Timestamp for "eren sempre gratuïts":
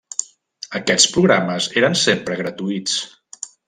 1.83-3.01